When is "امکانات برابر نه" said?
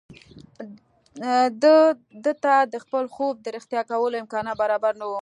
4.23-5.05